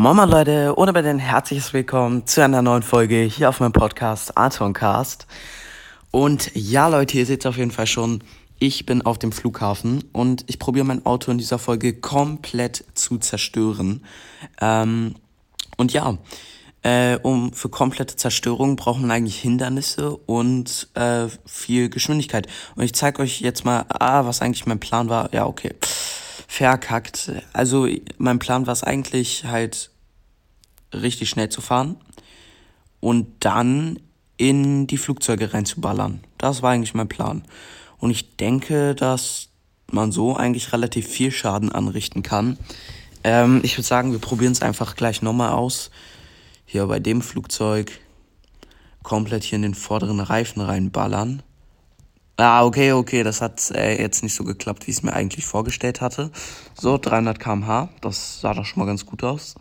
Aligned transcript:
Mama 0.00 0.26
Leute, 0.26 0.74
ohne 0.76 0.92
bei 0.92 1.02
den 1.02 1.18
herzliches 1.18 1.72
Willkommen 1.72 2.24
zu 2.24 2.40
einer 2.44 2.62
neuen 2.62 2.84
Folge 2.84 3.22
hier 3.22 3.48
auf 3.48 3.58
meinem 3.58 3.72
Podcast 3.72 4.38
Artoncast. 4.38 5.26
Und 6.12 6.52
ja 6.54 6.86
Leute, 6.86 7.18
ihr 7.18 7.26
seht 7.26 7.40
es 7.40 7.46
auf 7.46 7.56
jeden 7.56 7.72
Fall 7.72 7.88
schon, 7.88 8.22
ich 8.60 8.86
bin 8.86 9.02
auf 9.02 9.18
dem 9.18 9.32
Flughafen 9.32 10.04
und 10.12 10.44
ich 10.46 10.60
probiere 10.60 10.84
mein 10.84 11.04
Auto 11.04 11.32
in 11.32 11.38
dieser 11.38 11.58
Folge 11.58 11.94
komplett 11.94 12.84
zu 12.94 13.18
zerstören. 13.18 14.04
Ähm, 14.60 15.16
und 15.78 15.92
ja, 15.92 16.16
äh, 16.82 17.18
um 17.20 17.52
für 17.52 17.68
komplette 17.68 18.14
Zerstörung 18.14 18.76
braucht 18.76 19.00
man 19.00 19.10
eigentlich 19.10 19.40
Hindernisse 19.40 20.16
und 20.16 20.90
äh, 20.94 21.26
viel 21.44 21.88
Geschwindigkeit. 21.88 22.46
Und 22.76 22.84
ich 22.84 22.94
zeige 22.94 23.20
euch 23.20 23.40
jetzt 23.40 23.64
mal, 23.64 23.84
ah, 23.88 24.24
was 24.24 24.42
eigentlich 24.42 24.64
mein 24.64 24.78
Plan 24.78 25.08
war. 25.08 25.34
Ja, 25.34 25.46
okay 25.46 25.74
verkackt. 26.48 27.30
Also 27.52 27.86
mein 28.16 28.40
Plan 28.40 28.66
war 28.66 28.72
es 28.72 28.82
eigentlich 28.82 29.44
halt 29.44 29.90
richtig 30.92 31.28
schnell 31.28 31.50
zu 31.50 31.60
fahren 31.60 31.96
und 32.98 33.28
dann 33.40 34.00
in 34.38 34.86
die 34.86 34.96
Flugzeuge 34.96 35.52
reinzuballern. 35.52 36.20
Das 36.38 36.62
war 36.62 36.72
eigentlich 36.72 36.94
mein 36.94 37.08
Plan. 37.08 37.44
Und 37.98 38.10
ich 38.10 38.36
denke, 38.36 38.94
dass 38.94 39.48
man 39.90 40.10
so 40.10 40.36
eigentlich 40.36 40.72
relativ 40.72 41.06
viel 41.06 41.30
Schaden 41.30 41.70
anrichten 41.70 42.22
kann. 42.22 42.58
Ähm, 43.24 43.60
ich 43.62 43.76
würde 43.76 43.86
sagen, 43.86 44.12
wir 44.12 44.18
probieren 44.18 44.52
es 44.52 44.62
einfach 44.62 44.96
gleich 44.96 45.22
nochmal 45.22 45.52
aus. 45.52 45.90
Hier 46.64 46.86
bei 46.86 46.98
dem 46.98 47.22
Flugzeug 47.22 47.92
komplett 49.02 49.44
hier 49.44 49.56
in 49.56 49.62
den 49.62 49.74
vorderen 49.74 50.20
Reifen 50.20 50.60
reinballern. 50.62 51.42
Ah, 52.40 52.64
okay, 52.64 52.92
okay, 52.92 53.24
das 53.24 53.40
hat 53.42 53.72
äh, 53.72 54.00
jetzt 54.00 54.22
nicht 54.22 54.36
so 54.36 54.44
geklappt, 54.44 54.86
wie 54.86 54.92
ich 54.92 54.98
es 54.98 55.02
mir 55.02 55.12
eigentlich 55.12 55.44
vorgestellt 55.44 56.00
hatte. 56.00 56.30
So, 56.80 56.96
300 56.96 57.40
km/h, 57.40 57.88
das 58.00 58.40
sah 58.40 58.54
doch 58.54 58.64
schon 58.64 58.78
mal 58.78 58.86
ganz 58.86 59.04
gut 59.04 59.24
aus. 59.24 59.56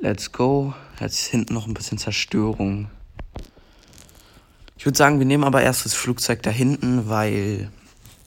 Let's 0.00 0.32
go. 0.32 0.74
Jetzt 1.00 1.24
hinten 1.24 1.54
noch 1.54 1.66
ein 1.66 1.72
bisschen 1.72 1.96
Zerstörung. 1.96 2.90
Ich 4.76 4.84
würde 4.84 4.98
sagen, 4.98 5.18
wir 5.18 5.24
nehmen 5.24 5.44
aber 5.44 5.62
erst 5.62 5.86
das 5.86 5.94
Flugzeug 5.94 6.42
da 6.42 6.50
hinten, 6.50 7.08
weil, 7.08 7.70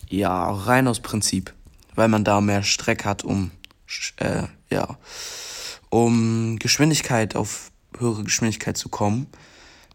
ja, 0.10 0.52
rein 0.52 0.88
aus 0.88 1.00
Prinzip. 1.00 1.54
Weil 1.94 2.08
man 2.08 2.24
da 2.24 2.42
mehr 2.42 2.64
Streck 2.64 3.06
hat, 3.06 3.24
um, 3.24 3.52
äh, 4.16 4.48
ja, 4.72 4.98
um 5.92 6.58
Geschwindigkeit 6.58 7.36
auf 7.36 7.70
höhere 8.00 8.24
Geschwindigkeit 8.24 8.76
zu 8.76 8.90
kommen. 8.90 9.28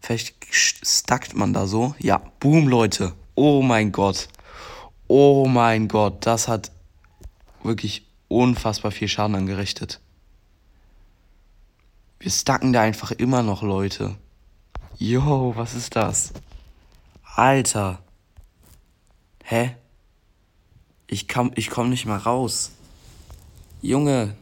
Vielleicht 0.03 0.35
stackt 0.51 1.33
man 1.33 1.53
da 1.53 1.65
so. 1.65 1.95
Ja, 1.97 2.17
boom, 2.41 2.67
Leute. 2.67 3.13
Oh 3.35 3.61
mein 3.61 3.93
Gott. 3.93 4.27
Oh 5.07 5.47
mein 5.47 5.87
Gott, 5.87 6.25
das 6.25 6.49
hat 6.49 6.71
wirklich 7.63 8.05
unfassbar 8.27 8.91
viel 8.91 9.07
Schaden 9.07 9.37
angerichtet. 9.37 10.01
Wir 12.19 12.31
stacken 12.31 12.73
da 12.73 12.81
einfach 12.81 13.11
immer 13.11 13.43
noch, 13.43 13.63
Leute. 13.63 14.17
Yo, 14.97 15.53
was 15.55 15.73
ist 15.73 15.95
das? 15.95 16.33
Alter. 17.23 18.03
Hä? 19.45 19.77
Ich 21.07 21.29
komm, 21.29 21.53
ich 21.55 21.69
komm 21.69 21.89
nicht 21.89 22.05
mal 22.05 22.19
raus. 22.19 22.71
Junge. 23.81 24.35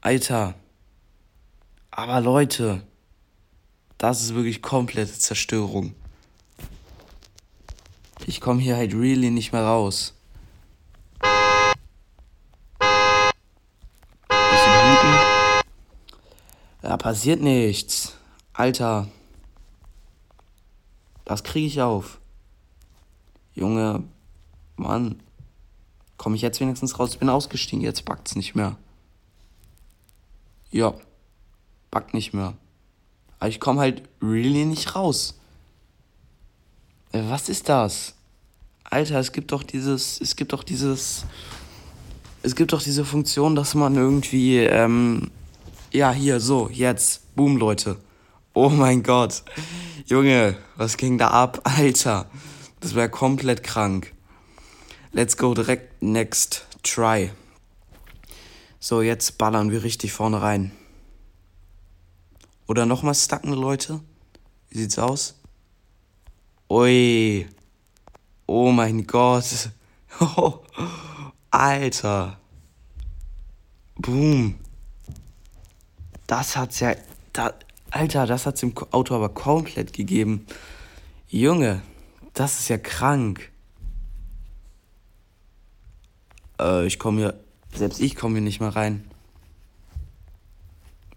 Alter. 0.00 0.54
Aber 1.92 2.20
Leute. 2.20 2.82
Das 3.98 4.22
ist 4.22 4.34
wirklich 4.34 4.62
komplette 4.62 5.18
Zerstörung. 5.18 5.94
Ich 8.26 8.40
komme 8.40 8.60
hier 8.60 8.76
halt 8.76 8.92
really 8.94 9.30
nicht 9.30 9.52
mehr 9.52 9.64
raus. 9.64 10.14
Da 16.82 16.96
passiert 16.96 17.40
nichts. 17.40 18.14
Alter. 18.52 19.08
Das 21.24 21.42
kriege 21.42 21.66
ich 21.66 21.82
auf. 21.82 22.20
Junge, 23.54 24.04
Mann. 24.76 25.20
Komme 26.16 26.36
ich 26.36 26.42
jetzt 26.42 26.60
wenigstens 26.60 26.98
raus? 26.98 27.10
Ich 27.14 27.18
bin 27.18 27.28
ausgestiegen, 27.28 27.82
jetzt 27.82 28.04
backt's 28.04 28.36
nicht 28.36 28.54
mehr. 28.54 28.76
Ja. 30.70 30.94
Backt 31.90 32.14
nicht 32.14 32.32
mehr. 32.32 32.54
Aber 33.38 33.48
ich 33.48 33.60
komme 33.60 33.80
halt 33.80 34.02
really 34.22 34.64
nicht 34.64 34.94
raus. 34.94 35.38
Äh, 37.12 37.22
was 37.28 37.48
ist 37.48 37.68
das? 37.68 38.14
Alter, 38.84 39.18
es 39.18 39.32
gibt 39.32 39.52
doch 39.52 39.62
dieses, 39.62 40.20
es 40.20 40.36
gibt 40.36 40.52
doch 40.52 40.62
dieses, 40.62 41.24
es 42.42 42.54
gibt 42.54 42.72
doch 42.72 42.82
diese 42.82 43.04
Funktion, 43.04 43.56
dass 43.56 43.74
man 43.74 43.96
irgendwie, 43.96 44.58
ähm, 44.58 45.30
ja, 45.92 46.12
hier, 46.12 46.40
so, 46.40 46.68
jetzt, 46.72 47.34
boom, 47.34 47.56
Leute. 47.56 47.96
Oh 48.54 48.68
mein 48.68 49.02
Gott. 49.02 49.42
Junge, 50.06 50.56
was 50.76 50.96
ging 50.96 51.18
da 51.18 51.28
ab? 51.28 51.60
Alter, 51.64 52.26
das 52.80 52.94
wäre 52.94 53.10
komplett 53.10 53.62
krank. 53.62 54.14
Let's 55.12 55.36
go 55.36 55.54
direkt 55.54 56.02
next 56.02 56.66
try. 56.82 57.30
So, 58.78 59.02
jetzt 59.02 59.38
ballern 59.38 59.72
wir 59.72 59.82
richtig 59.82 60.12
vorne 60.12 60.40
rein. 60.42 60.70
Oder 62.66 62.86
nochmal 62.86 63.14
stacken, 63.14 63.52
Leute. 63.52 64.00
Wie 64.70 64.78
sieht's 64.78 64.98
aus? 64.98 65.34
Ui. 66.68 67.46
Oh 68.46 68.70
mein 68.72 69.06
Gott. 69.06 69.70
Alter. 71.50 72.38
Boom. 73.96 74.58
Das 76.26 76.56
hat's 76.56 76.80
ja. 76.80 76.94
Da, 77.32 77.54
Alter, 77.90 78.26
das 78.26 78.46
hat's 78.46 78.62
im 78.62 78.74
Auto 78.90 79.14
aber 79.14 79.28
komplett 79.28 79.92
gegeben. 79.92 80.46
Junge, 81.28 81.82
das 82.34 82.58
ist 82.58 82.68
ja 82.68 82.78
krank. 82.78 83.50
Äh, 86.60 86.86
ich 86.86 86.98
komme 86.98 87.20
hier. 87.20 87.40
Selbst 87.72 88.00
ich 88.00 88.16
komme 88.16 88.34
hier 88.34 88.42
nicht 88.42 88.60
mehr 88.60 88.74
rein. 88.74 89.04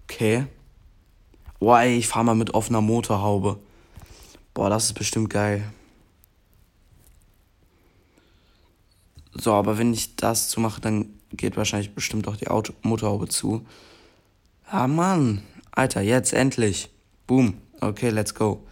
Okay. 0.04 0.46
Boah, 1.60 1.82
ey, 1.82 1.98
ich 1.98 2.08
fahr 2.08 2.24
mal 2.24 2.36
mit 2.36 2.54
offener 2.54 2.82
Motorhaube. 2.82 3.60
Boah, 4.54 4.70
das 4.70 4.86
ist 4.86 4.94
bestimmt 4.94 5.30
geil. 5.30 5.64
So, 9.34 9.54
aber 9.54 9.78
wenn 9.78 9.94
ich 9.94 10.16
das 10.16 10.50
zu 10.50 10.60
mache, 10.60 10.82
dann 10.82 11.14
geht 11.34 11.58
wahrscheinlich 11.58 11.94
bestimmt 11.94 12.28
auch 12.28 12.38
die 12.38 12.48
Auto 12.48 12.74
Motorhaube 12.82 13.28
zu. 13.28 13.66
Ah, 14.66 14.88
Mann. 14.88 15.44
Alter, 15.72 16.02
jetzt 16.02 16.34
endlich. 16.34 16.90
Boom. 17.28 17.56
Okay, 17.82 18.10
let's 18.10 18.34
go. 18.34 18.66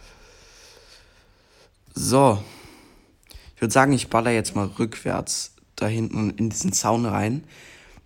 So. 1.94 2.42
Ich 3.54 3.62
würde 3.62 3.72
sagen, 3.72 3.92
ich 3.92 4.08
baller 4.08 4.30
jetzt 4.30 4.54
mal 4.54 4.66
rückwärts 4.66 5.54
da 5.76 5.86
hinten 5.86 6.30
in 6.30 6.50
diesen 6.50 6.72
Zaun 6.72 7.06
rein 7.06 7.44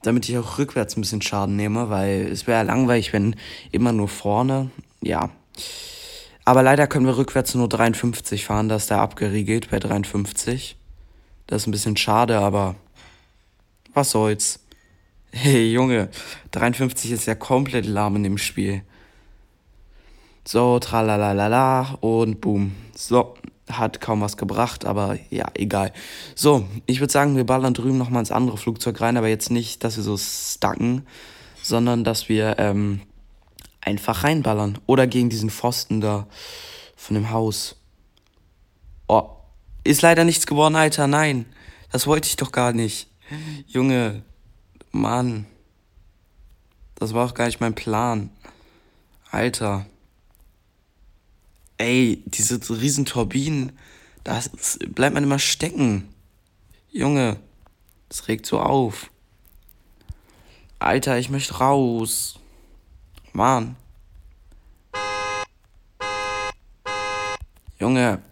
damit 0.03 0.29
ich 0.29 0.37
auch 0.37 0.59
rückwärts 0.59 0.97
ein 0.97 1.01
bisschen 1.01 1.23
Schaden 1.23 1.57
nehme, 1.57 1.89
weil 1.89 2.27
es 2.27 2.47
wäre 2.47 2.59
ja 2.59 2.63
langweilig, 2.63 3.13
wenn 3.13 3.37
immer 3.71 3.93
nur 3.93 4.09
vorne. 4.09 4.71
Ja. 5.01 5.31
Aber 6.45 6.63
leider 6.63 6.87
können 6.87 7.07
wir 7.07 7.17
rückwärts 7.17 7.55
nur 7.55 7.69
53 7.69 8.45
fahren, 8.45 8.69
da 8.69 8.77
ist 8.77 8.91
der 8.91 9.01
abgeriegelt 9.01 9.71
bei 9.71 9.79
53. 9.79 10.77
Das 11.47 11.63
ist 11.63 11.69
ein 11.69 11.73
bisschen 11.73 11.97
schade, 11.97 12.39
aber 12.39 12.75
was 13.95 14.11
soll's. 14.11 14.59
Hey 15.35 15.73
Junge, 15.73 16.11
53 16.51 17.11
ist 17.11 17.25
ja 17.25 17.35
komplett 17.35 17.87
lahm 17.87 18.17
in 18.17 18.23
dem 18.23 18.37
Spiel. 18.37 18.83
So, 20.45 20.79
tralalala 20.79 21.97
und 22.03 22.43
boom. 22.43 22.75
So, 22.95 23.35
hat 23.71 24.01
kaum 24.01 24.21
was 24.21 24.37
gebracht, 24.37 24.85
aber 24.85 25.19
ja, 25.31 25.47
egal. 25.55 25.93
So, 26.35 26.67
ich 26.87 27.01
würde 27.01 27.13
sagen, 27.13 27.37
wir 27.37 27.45
ballern 27.45 27.75
drüben 27.75 27.99
nochmal 27.99 28.21
ins 28.21 28.33
andere 28.33 28.59
Flugzeug 28.59 29.01
rein, 29.01 29.17
aber 29.17 29.29
jetzt 29.29 29.51
nicht, 29.51 29.85
dass 29.85 29.97
wir 29.97 30.03
so 30.03 30.17
stacken, 30.17 31.07
sondern 31.63 32.05
dass 32.05 32.29
wir 32.29 32.57
ähm, 32.59 33.01
einfach 33.81 34.25
reinballern. 34.25 34.79
Oder 34.87 35.07
gegen 35.07 35.31
diesen 35.31 35.51
Pfosten 35.51 36.01
da 36.01 36.27
von 36.97 37.15
dem 37.15 37.31
Haus. 37.31 37.77
Oh, 39.09 39.31
ist 39.85 40.03
leider 40.03 40.25
nichts 40.25 40.47
geworden, 40.47 40.77
Alter, 40.77 41.07
nein. 41.07 41.47
Das 41.91 42.07
wollte 42.07 42.29
ich 42.29 42.37
doch 42.37 42.53
gar 42.53 42.73
nicht. 42.73 43.09
Junge, 43.67 44.23
Mann. 44.91 45.47
Das 46.95 47.15
war 47.15 47.27
auch 47.27 47.35
gar 47.35 47.47
nicht 47.47 47.61
mein 47.61 47.75
Plan. 47.75 48.31
Alter. 49.31 49.87
Ey, 51.83 52.23
diese 52.27 52.61
riesen 52.81 53.07
Turbinen, 53.07 53.73
da 54.23 54.41
bleibt 54.91 55.15
man 55.15 55.25
immer 55.25 55.41
stecken. 55.41 56.09
Junge, 56.93 57.39
das 58.09 58.29
regt 58.29 58.47
so 58.47 58.61
auf. 58.61 59.11
Alter, 60.79 61.19
ich 61.19 61.29
möchte 61.29 61.59
raus. 61.59 62.39
Mann. 63.33 63.75
Junge. 67.81 68.23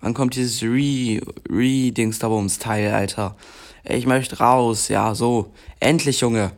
Wann 0.00 0.14
kommt 0.14 0.34
dieses 0.34 0.62
Re, 0.62 1.20
Re-Dings 1.50 2.18
da 2.18 2.28
ums 2.28 2.58
Teil, 2.58 2.94
Alter? 2.94 3.36
Ich 3.84 4.06
möchte 4.06 4.38
raus. 4.38 4.88
Ja, 4.88 5.14
so. 5.14 5.52
Endlich, 5.80 6.20
Junge. 6.20 6.52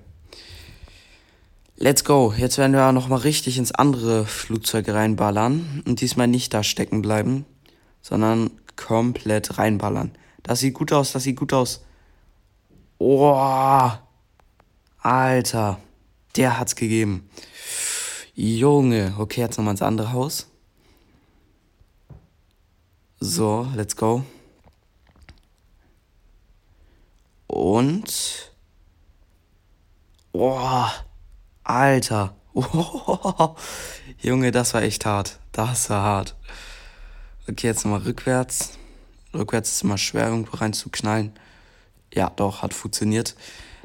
Let's 1.83 2.05
go. 2.05 2.35
Jetzt 2.37 2.59
werden 2.59 2.75
wir 2.75 2.93
nochmal 2.93 3.21
richtig 3.21 3.57
ins 3.57 3.73
andere 3.73 4.27
Flugzeug 4.27 4.87
reinballern. 4.91 5.83
Und 5.87 6.03
diesmal 6.03 6.27
nicht 6.27 6.53
da 6.53 6.63
stecken 6.63 7.01
bleiben, 7.01 7.47
sondern 8.03 8.51
komplett 8.77 9.57
reinballern. 9.57 10.13
Das 10.43 10.61
sieht 10.61 10.75
gut 10.75 10.93
aus, 10.93 11.13
das 11.13 11.23
sieht 11.23 11.37
gut 11.37 11.55
aus. 11.55 11.83
Oh, 12.99 13.91
Alter, 14.99 15.81
der 16.37 16.59
hat's 16.59 16.77
gegeben. 16.77 17.31
Junge, 18.35 19.15
okay, 19.17 19.41
jetzt 19.41 19.57
nochmal 19.57 19.73
ins 19.73 19.81
andere 19.81 20.13
Haus. 20.13 20.49
So, 23.21 23.67
let's 23.75 23.97
go. 23.97 24.23
Und. 27.47 28.53
Oh, 30.33 30.87
Alter. 31.71 32.35
Junge, 34.21 34.51
das 34.51 34.75
war 34.75 34.83
echt 34.83 35.07
hart. 35.07 35.39
Das 35.53 35.89
war 35.89 36.03
hart. 36.03 36.37
Okay, 37.49 37.69
jetzt 37.69 37.85
nochmal 37.85 38.03
rückwärts. 38.03 38.79
Rückwärts 39.33 39.73
ist 39.73 39.83
immer 39.83 39.99
schwer, 39.99 40.27
irgendwo 40.27 40.57
reinzuknallen. 40.57 41.33
Ja, 42.13 42.31
doch, 42.35 42.63
hat 42.63 42.75
funktioniert. 42.75 43.37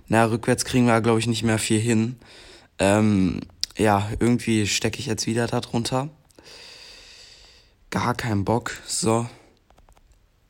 Na, 0.07 0.25
rückwärts 0.25 0.65
kriegen 0.65 0.87
wir, 0.87 0.99
glaube 1.01 1.19
ich, 1.19 1.27
nicht 1.27 1.43
mehr 1.43 1.59
viel 1.59 1.79
hin. 1.79 2.17
Ähm, 2.79 3.41
ja, 3.77 4.09
irgendwie 4.19 4.65
stecke 4.65 4.99
ich 4.99 5.05
jetzt 5.05 5.27
wieder 5.27 5.45
da 5.47 5.61
drunter. 5.61 6.09
Gar 7.91 8.15
keinen 8.15 8.45
Bock. 8.45 8.71
So. 8.87 9.27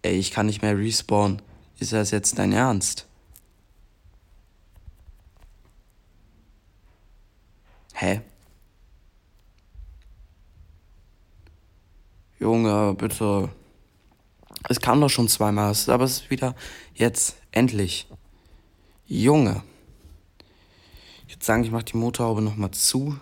Ey, 0.01 0.17
ich 0.17 0.31
kann 0.31 0.45
nicht 0.45 0.61
mehr 0.61 0.77
respawnen. 0.77 1.41
Ist 1.79 1.91
das 1.91 2.11
jetzt 2.11 2.39
dein 2.39 2.53
Ernst? 2.53 3.07
Hä? 7.97 8.21
Junge, 12.37 12.93
bitte. 12.93 13.49
Es 14.67 14.81
kam 14.81 14.99
doch 14.99 15.09
schon 15.09 15.29
zweimal, 15.29 15.73
aber 15.87 16.03
es 16.03 16.17
ist 16.17 16.29
wieder 16.29 16.55
jetzt 16.93 17.37
endlich. 17.51 18.05
Junge. 19.05 19.63
Jetzt 21.29 21.45
sagen, 21.45 21.63
ich 21.63 21.71
mach 21.71 21.83
die 21.83 21.95
Motorhaube 21.95 22.41
nochmal 22.41 22.71
zu. 22.71 23.17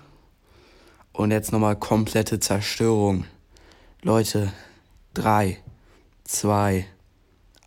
Und 1.11 1.29
jetzt 1.29 1.51
nochmal 1.51 1.75
komplette 1.75 2.39
Zerstörung. 2.39 3.25
Leute, 4.01 4.51
drei, 5.13 5.61
zwei, 6.23 6.87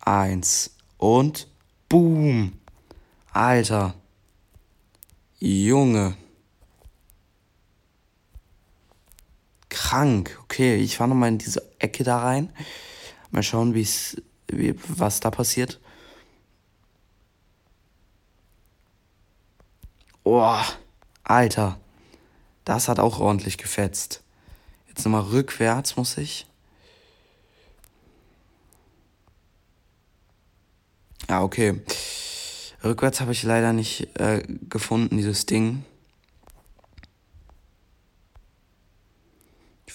eins 0.01 0.75
und 0.97 1.47
boom. 1.87 2.59
Alter. 3.31 3.93
Junge. 5.39 6.17
Krank. 9.87 10.37
Okay, 10.43 10.75
ich 10.75 10.97
fahre 10.97 11.09
nochmal 11.09 11.29
in 11.29 11.37
diese 11.37 11.63
Ecke 11.79 12.03
da 12.03 12.19
rein. 12.19 12.51
Mal 13.31 13.41
schauen, 13.41 13.73
wie's, 13.73 14.21
wie, 14.49 14.75
was 14.89 15.21
da 15.21 15.31
passiert. 15.31 15.79
Oh, 20.23 20.61
Alter. 21.23 21.79
Das 22.65 22.89
hat 22.89 22.99
auch 22.99 23.21
ordentlich 23.21 23.57
gefetzt. 23.57 24.23
Jetzt 24.89 25.05
nochmal 25.05 25.21
rückwärts 25.21 25.95
muss 25.95 26.17
ich. 26.17 26.47
Ja, 31.29 31.43
okay. 31.43 31.79
Rückwärts 32.83 33.21
habe 33.21 33.31
ich 33.31 33.43
leider 33.43 33.71
nicht 33.71 34.19
äh, 34.19 34.43
gefunden, 34.67 35.15
dieses 35.15 35.45
Ding. 35.45 35.85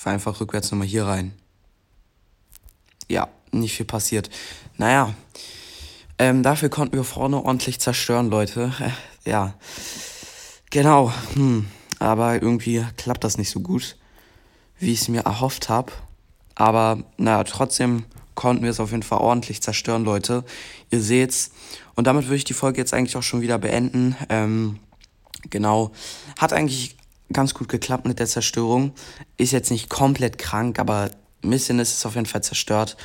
Fahre 0.03 0.15
einfach 0.15 0.41
rückwärts 0.41 0.73
nochmal 0.73 0.89
hier 0.89 1.07
rein. 1.07 1.33
Ja, 3.09 3.29
nicht 3.53 3.77
viel 3.77 3.87
passiert. 3.87 4.31
Naja, 4.77 5.15
ähm, 6.19 6.43
dafür 6.43 6.71
konnten 6.71 6.97
wir 6.97 7.05
vorne 7.05 7.45
ordentlich 7.45 7.79
zerstören, 7.79 8.29
Leute. 8.29 8.73
Äh, 8.81 8.91
ja, 9.31 9.55
genau. 10.71 11.13
Hm. 11.35 11.69
Aber 12.01 12.43
irgendwie 12.43 12.85
klappt 12.97 13.23
das 13.23 13.39
nicht 13.39 13.51
so 13.51 13.61
gut, 13.61 13.97
wie 14.81 14.93
ich 14.93 15.03
es 15.03 15.09
mir 15.09 15.21
erhofft 15.21 15.69
habe. 15.69 15.93
Aber 16.57 17.05
naja, 17.17 17.45
trotzdem 17.45 18.05
konnten 18.35 18.65
wir 18.65 18.71
es 18.71 18.81
auf 18.81 18.91
jeden 18.91 19.05
Fall 19.05 19.21
ordentlich 19.21 19.63
zerstören, 19.63 20.03
Leute. 20.03 20.43
Ihr 20.91 21.01
seht's. 21.01 21.53
Und 21.95 22.09
damit 22.09 22.25
würde 22.25 22.37
ich 22.37 22.45
die 22.45 22.55
Folge 22.55 22.79
jetzt 22.79 22.93
eigentlich 22.93 23.17
auch 23.17 23.23
schon 23.23 23.41
wieder 23.41 23.59
beenden. 23.59 24.17
Ähm, 24.29 24.81
genau. 25.49 25.93
Hat 26.41 26.53
eigentlich 26.53 26.97
ganz 27.33 27.55
gut 27.55 27.69
geklappt 27.69 28.07
mit 28.07 28.19
der 28.19 28.27
Zerstörung. 28.27 28.93
Ist 29.37 29.53
jetzt 29.53 29.71
nicht 29.71 29.89
komplett 29.89 30.39
krank, 30.39 30.79
aber 30.79 31.11
ein 31.43 31.51
bisschen 31.51 31.79
ist 31.79 31.97
es 31.97 32.07
auf 32.07 32.15
jeden 32.15 32.27
Fall 32.27 32.43
zerstört. 32.43 32.97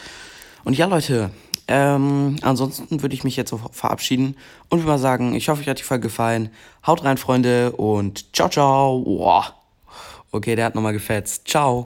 Und 0.64 0.78
ja, 0.78 0.86
Leute, 0.86 1.31
ähm, 1.68 2.38
ansonsten 2.42 3.02
würde 3.02 3.16
ich 3.16 3.24
mich 3.24 3.36
jetzt 3.36 3.50
so 3.50 3.60
verabschieden 3.72 4.36
und 4.69 4.80
würde 4.80 4.90
mal 4.90 5.00
sagen, 5.00 5.36
ich 5.36 5.50
hoffe, 5.50 5.62
euch 5.62 5.68
hat 5.68 5.80
die 5.80 5.84
Folge 5.84 6.04
gefallen. 6.04 6.50
Haut 6.86 7.04
rein, 7.04 7.18
Freunde, 7.18 7.74
und 7.74 8.36
ciao, 8.36 8.50
ciao. 8.50 9.44
Okay, 10.31 10.56
der 10.56 10.66
hat 10.66 10.75
nochmal 10.75 10.94
gefetzt. 10.94 11.48
Ciao. 11.48 11.75